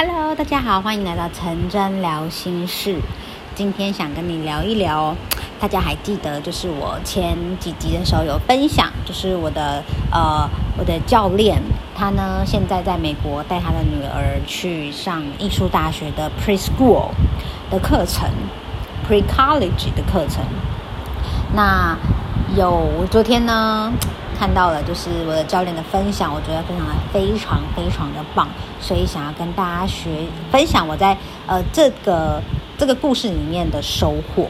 [0.00, 3.00] Hello，大家好，欢迎来到陈真聊心事。
[3.56, 5.12] 今天想跟你聊一聊，
[5.58, 9.82] 大家还记得就是我前几集的时候有分享，就是我的
[10.12, 10.48] 呃
[10.78, 11.60] 我的教练，
[11.96, 17.08] 他呢现在在美国带他的女儿去上艺术大学的 preschool
[17.68, 18.30] 的课程
[19.04, 20.44] ，pre college 的课程。
[21.56, 21.98] 那
[22.56, 23.92] 有昨天呢，
[24.38, 28.48] 看到了，就是我的教练的分享，我觉得非常的非常非常的棒，
[28.80, 31.16] 所以想要跟大家学分享我在
[31.48, 32.40] 呃这个
[32.78, 34.48] 这个故事里面的收获。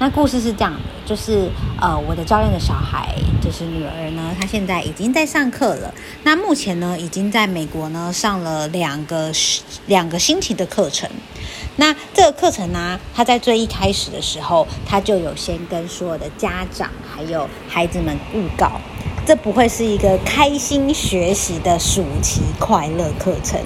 [0.00, 5.92] 那故事是这样的，就是呃我的教练的小孩，就是女儿呢，她现在已经在上课了。
[6.22, 9.30] 那目前呢，已经在美国呢上了两个
[9.86, 11.10] 两个星期的课程。
[11.76, 18.80] 那这个课程呢，他在最一开始的时候，他就有先跟所有的家长还有孩子们预告。
[19.28, 23.60] 这不会是一个开心学习的暑期快乐课程，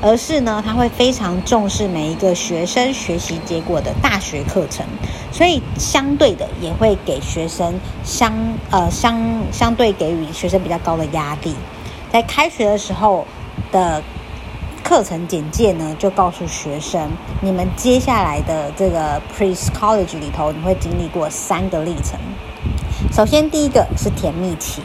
[0.00, 4.86] 而是呢，他会非常重视每一个学生学习结果的大学课程，
[5.32, 8.32] 所以相对的也会给学生相
[8.70, 9.20] 呃相
[9.50, 11.52] 相对给予学生比较高的压力。
[12.12, 13.26] 在开学的时候
[13.72, 14.00] 的
[14.84, 22.16] 课程简介呢，就告诉学生，你们接下来的这个 pre-college 里头，你会经历过三个历程。
[23.12, 24.80] 首先，第一个是甜蜜期。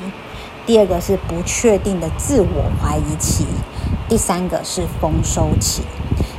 [0.65, 3.45] 第二个是不确定的自我怀疑期，
[4.07, 5.81] 第三个是丰收期。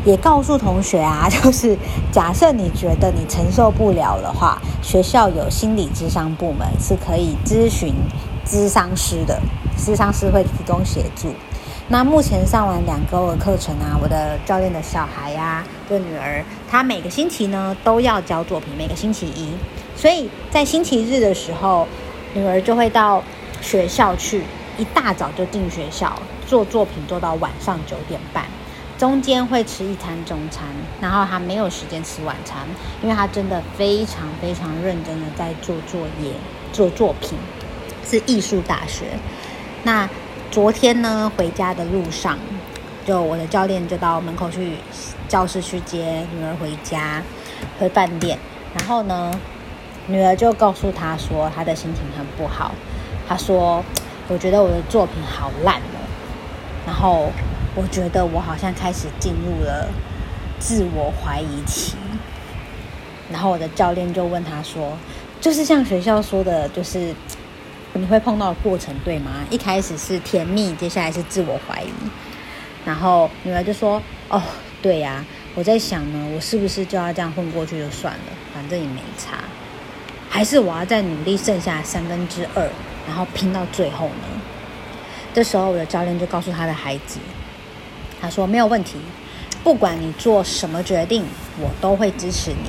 [0.05, 1.77] 也告诉同学啊， 就是
[2.11, 7.95] 假设你觉得你承受不了的话，学校有心理咨商部门是可以咨询
[8.47, 9.39] 咨商师的，
[9.79, 11.29] 咨商师会提供协助。
[11.89, 19.49] 那目前上完两周的课程啊，我的教练的小孩呀、啊，的女儿，她每个星期呢都要交作品，每个星期一，
[19.95, 21.87] 所以在星期日的时候，
[22.33, 23.23] 女儿就会到。
[23.65, 24.43] 学校去
[24.77, 28.45] 一大早就进学校做作品，做到晚上九点半，
[28.99, 30.67] 中间会吃一餐中餐，
[31.01, 32.59] 然后他没有时间吃晚餐，
[33.03, 36.33] 因为他真的非常非常认真的在做作业、
[36.73, 37.39] 做作品，
[38.07, 39.07] 是艺术大学。
[39.83, 40.09] 那
[40.51, 42.39] 昨天呢，回家的路上，
[43.07, 44.77] 就我的教练就到门口去
[45.27, 47.23] 教室去接女儿回家，
[47.79, 48.39] 回饭店，
[48.77, 49.33] 然后呢，
[50.07, 52.73] 女儿就告诉他说，她的心情很不好。
[53.29, 53.85] 他说
[54.29, 55.99] ：“我觉得我的作品好烂哦，
[56.87, 57.31] 然后
[57.75, 59.89] 我觉得我好像开始进入了
[60.59, 61.95] 自我怀疑期。
[63.33, 64.97] 然后我的教练就问他说
[65.41, 67.15] ：‘就是像学校说的，就是
[67.95, 69.31] 你会碰到过程对吗？
[69.51, 71.89] 一开始是甜蜜，接下来是自我怀疑。’
[72.85, 74.43] 然后女儿就说：‘哦，
[74.83, 75.25] 对呀，
[75.55, 78.21] 我在想呢，我是不是就要这样混过去就算了，
[78.53, 79.39] 反正也没差，
[80.35, 82.69] 还是我要再努力剩下三分之二。’
[83.07, 84.41] 然后拼到最后呢，
[85.33, 87.21] 这时候我的教练就告诉他的孩子，
[88.21, 88.99] 他说没有问题，
[89.63, 91.25] 不管你做什么决定，
[91.61, 92.69] 我都会支持你。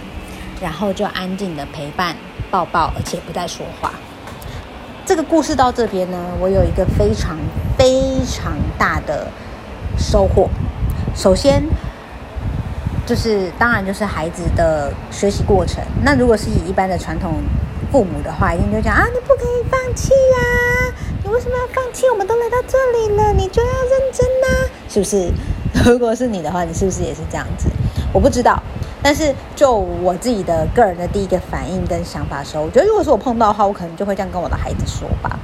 [0.62, 2.16] 然后就安静的陪伴、
[2.52, 3.94] 抱抱，而且不再说话。
[5.08, 7.36] 这个故事到这边呢，我有一个非常
[7.80, 9.28] 非常大的
[9.98, 10.48] 收获。
[11.16, 11.64] 首先，
[13.06, 15.84] 就是当然就是孩子的学习过程。
[16.04, 17.34] 那如果是以一般的传统。
[17.92, 20.94] 父母的话一定就讲啊，你不可以放弃呀！
[21.24, 22.10] 你为什么要放弃？
[22.10, 25.32] 我们都来到这里了，你就要认真呐，是不是？
[25.90, 27.70] 如果是你的话，你是不是也是这样子？
[28.12, 28.62] 我不知道，
[29.02, 35.40] 但是就我自己的个人的第一个反应跟想法的时候，我觉得如果是我碰到的话，我可能就会这样跟我的孩子说吧，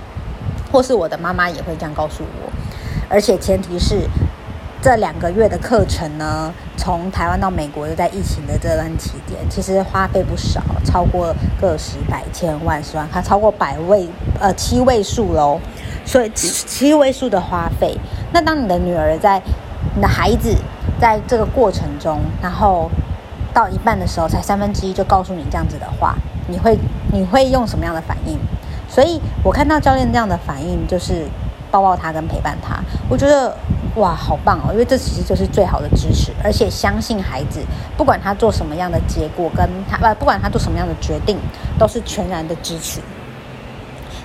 [0.74, 2.52] 或是我的妈妈也会这样告诉我，
[3.08, 4.02] 而且前提是。
[4.82, 11.32] 这两个月的课程呢，从台湾到美国，又在疫情的这段期间，其实花费不少，超过
[11.62, 14.10] 个十百千万十万，它超过百位
[14.40, 15.60] 呃七位数喽，
[16.04, 17.96] 所以七七位数的花费。
[18.34, 19.40] 那当你的女儿在
[19.96, 20.56] 你的孩子
[21.00, 22.90] 在这个过程中，然后
[23.54, 26.16] 到一半的时候，才三分之一就告诉你这样子的话，
[26.48, 26.76] 你会
[27.14, 28.36] 你会用什么样的反应？
[28.90, 31.28] 所以我看到教练这样的反应，就是
[31.72, 33.56] 抱抱他跟陪伴他，我觉得。
[33.96, 34.72] 哇，好棒哦！
[34.72, 37.60] 因为这其实就是最好的支持，而且相信孩子，
[37.98, 41.38] 不管他做什么样的结果，跟他不不管他做什么样的决定，
[41.78, 43.02] 都是全然的支持。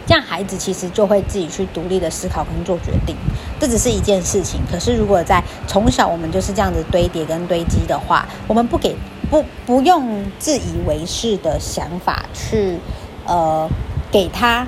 [0.07, 3.17] 这样孩子其实就会自己去独立的思考跟做决定。
[3.59, 8.95] 这只是一件事情，可是如果在从小我们就是这样子堆叠跟堆积的话，我们不给
[9.29, 12.79] 不不用自以为是的想法去
[13.27, 13.69] 呃
[14.13, 14.65] 给他。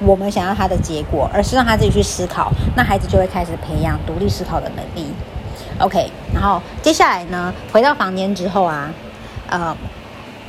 [0.00, 5.12] 我们想要他的结果，而是让他自己去思考，那孩子就会开始培养独立思考的能力。
[5.78, 8.90] OK，然后接下来呢，回到房间之后啊，
[9.48, 9.76] 呃，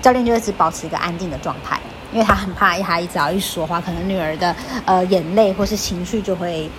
[0.02, 1.80] 教练就一直保持一个安静的状态，
[2.12, 4.56] 因为他很怕一孩子只要一说话，可能女儿的
[4.86, 6.70] 呃眼泪或是情绪就会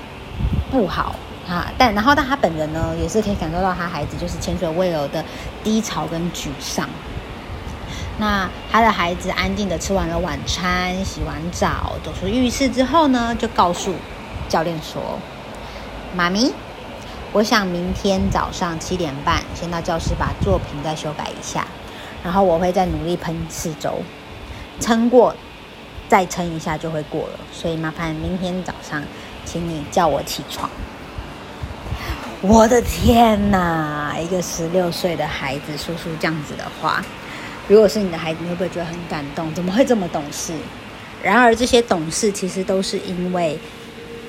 [0.71, 1.15] 不好，
[1.49, 5.25] 啊，但然后但他本人呢，也是可以感受到他孩子就是前所未有的
[5.63, 6.89] 低潮跟沮丧。
[8.19, 13.95] 那他的孩子安静的吃完了晚餐，洗完澡，走出浴室之后呢，就告诉
[14.49, 15.19] 教练说
[16.15, 16.53] ：“妈咪，
[17.33, 21.67] 我想明天早上七点半先到教室把作品再修改一下，
[22.23, 24.03] 然后我会再努力喷四周，
[24.79, 25.35] 撑过
[26.09, 27.41] 再撑一下就会过了。
[27.51, 29.03] 所以麻烦明天早上，
[29.45, 30.71] 请你叫我起床。”
[32.43, 34.15] 我的天哪！
[34.19, 37.03] 一个十六岁的孩子说出这样子的话。
[37.69, 39.53] 如果是你的孩子，你会不会觉得很感动？
[39.55, 40.53] 怎么会这么懂事？
[41.23, 43.59] 然而，这些懂事其实都是因为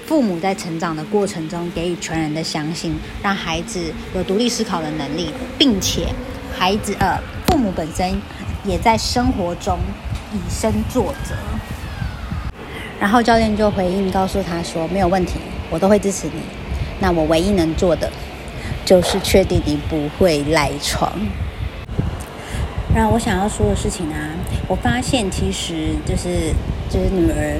[0.05, 6.07] 父母在成长的过程中给予全然的相信，让孩子有独立思考的能力，并且
[6.55, 8.21] 孩子呃，父母本身
[8.63, 9.79] 也在生活中
[10.33, 11.33] 以身作则。
[12.99, 15.33] 然后教练就回应告诉他说：“没有问题，
[15.69, 16.41] 我都会支持你。
[16.99, 18.09] 那我唯一能做的
[18.85, 21.11] 就是确定你不会赖床。”
[22.95, 24.29] 然后我想要说的事情啊，
[24.67, 26.53] 我发现其实就是
[26.91, 27.59] 就是女儿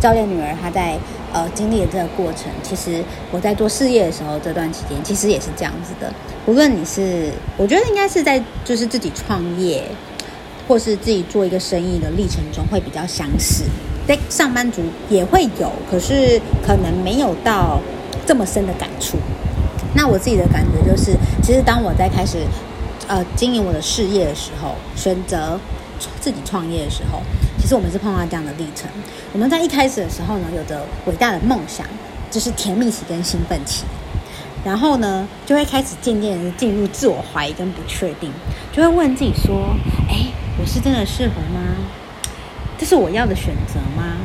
[0.00, 0.96] 教练女儿她在
[1.34, 6.10] 呃经历的这个过程，其实我在做事业的时候这段期间，其实也是这样子的。
[6.46, 9.84] 无论你是，我觉得应该是在就是自己创业，
[10.66, 13.64] 或是自己做一个生意的历程中会比较相似。
[14.06, 17.78] 对，上班族也会有，可是可能没有到
[18.24, 19.18] 这么深的感触。
[19.94, 21.12] 那我自己的感觉就是，
[21.42, 22.38] 其实当我在开始。
[23.06, 25.58] 呃，经营我的事业的时候，选择
[26.20, 27.20] 自己创业的时候，
[27.58, 28.88] 其实我们是碰到这样的历程。
[29.32, 31.86] 我们在一开始的时候呢，有着伟大的梦想，
[32.30, 33.84] 就是甜蜜期跟兴奋期，
[34.64, 38.30] 然后呢，就会开始渐渐的进入自我怀疑跟不确定，
[38.72, 39.76] 就会问自己说
[40.08, 40.26] ：“哎，
[40.58, 41.60] 我是真的适合吗？
[42.78, 44.16] 这是我要的选择吗？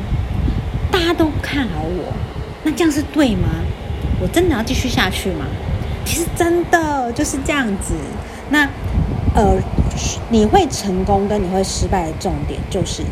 [0.90, 2.12] 大家都不看好我，
[2.64, 3.48] 那这样是对吗？
[4.20, 5.44] 我真的要继续下去吗？”
[6.04, 7.94] 其实真的就是这样子。
[8.50, 8.68] 那，
[9.34, 9.56] 呃，
[10.28, 13.02] 你会成功跟你会失败的重点，就是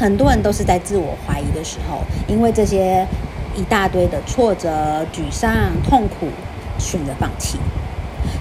[0.00, 3.06] 很多人都是在自我怀疑的时候，因为这些
[3.54, 5.52] 一大堆的挫折、沮丧、
[5.88, 6.28] 痛苦，
[6.78, 7.58] 选择放弃。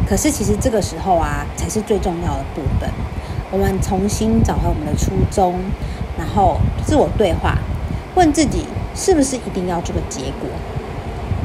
[0.07, 2.89] 可是其实这个时候啊，才是最重要的部分。
[3.51, 5.59] 我们重新找回我们的初衷，
[6.17, 7.57] 然后自我对话，
[8.15, 10.49] 问自己是不是一定要这个结果？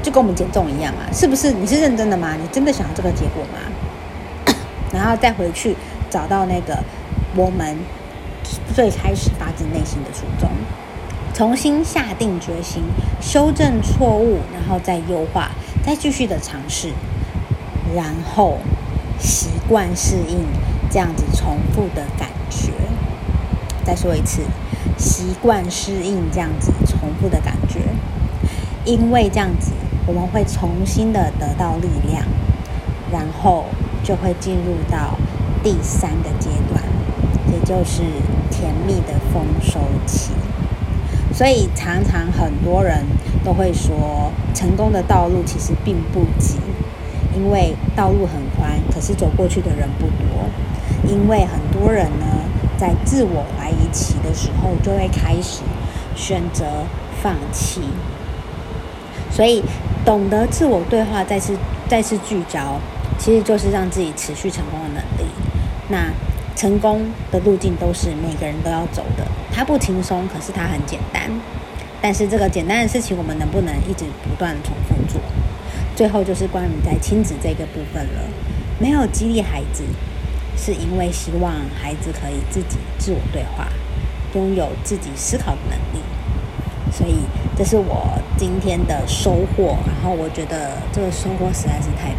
[0.02, 1.50] 就跟我们减重一样啊，是不是？
[1.50, 2.36] 你是认真的吗？
[2.40, 3.58] 你真的想要这个结果吗？
[4.96, 5.76] 然后再回去
[6.08, 6.82] 找到那个
[7.36, 7.76] 我们
[8.74, 10.48] 最开始发自内心的初衷，
[11.34, 12.82] 重新下定决心，
[13.20, 15.50] 修正错误，然后再优化，
[15.84, 16.90] 再继续的尝试，
[17.94, 18.56] 然后
[19.18, 20.46] 习惯适应
[20.90, 22.72] 这样子重复的感觉。
[23.84, 24.40] 再说一次，
[24.96, 27.80] 习惯适应这样子重复的感觉，
[28.86, 29.72] 因为这样子
[30.06, 32.24] 我们会重新的得到力量，
[33.12, 33.66] 然后。
[34.06, 35.16] 就会进入到
[35.64, 36.80] 第三个阶段，
[37.52, 38.02] 也就是
[38.52, 40.30] 甜蜜的丰收期。
[41.34, 43.04] 所以常常很多人
[43.44, 46.54] 都会说，成功的道路其实并不急，
[47.34, 50.48] 因为道路很宽，可是走过去的人不多。
[51.04, 52.26] 因为很多人呢，
[52.78, 55.62] 在自我怀疑期的时候，就会开始
[56.14, 56.64] 选择
[57.20, 57.80] 放弃。
[59.32, 59.64] 所以
[60.04, 61.56] 懂得自我对话，再次
[61.88, 62.78] 再次聚焦。
[63.18, 65.30] 其实就是让自己持续成功的能力。
[65.88, 66.10] 那
[66.54, 71.30] 成功的路径都是每个人都要走的，它不轻松，可是它很简单。
[72.00, 75.20] 但是这个简单的事情，我们能不能一直不断重复做？
[75.94, 78.22] 最后就是关于在亲子这个部分了。
[78.78, 79.84] 没有激励孩子，
[80.56, 83.68] 是因为希望孩子可以自己自我对话，
[84.34, 86.04] 拥有自己思考的能力。
[86.92, 87.16] 所以
[87.56, 89.76] 这是我今天的收获。
[89.86, 92.15] 然后我觉得这个收获实在是太。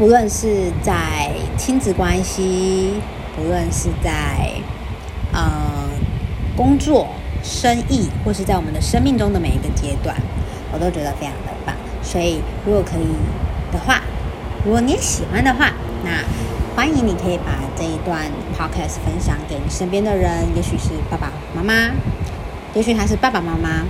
[0.00, 2.94] 不论是在亲子关系，
[3.36, 4.50] 不论是在
[5.30, 5.42] 呃
[6.56, 7.06] 工作、
[7.42, 10.16] 生意，或是在我们的生命中的每一个阶段，
[10.72, 11.74] 我都觉得非常的棒。
[12.02, 13.04] 所以，如果可以
[13.70, 14.00] 的话，
[14.64, 15.70] 如果你也喜欢的话，
[16.02, 16.24] 那
[16.74, 18.24] 欢迎你可以把这一段
[18.56, 21.90] podcast 分享给你身边的人，也许是爸爸妈妈，
[22.72, 23.84] 也许他是爸爸妈妈，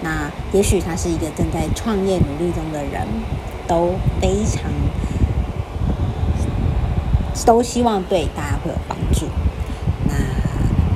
[0.00, 3.06] 那也许他是一个正在创业努力中的人，
[3.68, 4.64] 都非常。
[7.44, 9.26] 都希望对大家会有帮助。
[10.06, 10.14] 那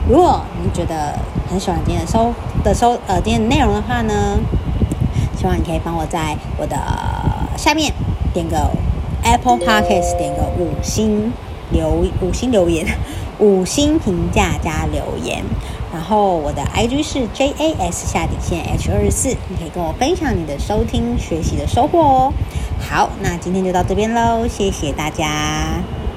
[0.08, 1.18] 如果你觉得
[1.50, 4.38] 很喜欢今天的收的收呃今天的内容的话呢，
[5.38, 6.76] 希望你可以帮我在我的
[7.56, 7.92] 下面
[8.32, 8.70] 点个
[9.22, 11.32] Apple Podcast，点个五星
[11.70, 12.86] 留五星留言，
[13.38, 15.44] 五星评价加留言。
[15.92, 22.32] 然后我的 IG 是 JAS 下底线 H 二十四，你可以跟我分享你的收听学习的收获哦。
[22.78, 25.95] 好，那今天就到这边喽，谢谢大家。